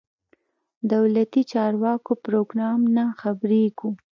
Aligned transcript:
دولتي 0.93 1.41
چارواکو 1.51 2.13
پروګرام 2.25 2.79
نه 2.95 3.05
خبرېږو. 3.19 3.89